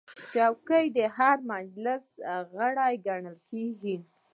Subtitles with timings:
[0.33, 2.05] چوکۍ د هر مجلس
[2.53, 3.97] غړی ګڼل کېږي.